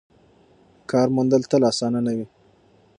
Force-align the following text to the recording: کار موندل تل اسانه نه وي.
کار 0.91 1.07
موندل 1.15 1.41
تل 1.51 1.61
اسانه 1.71 1.99
نه 2.05 2.11
وي. 2.17 2.25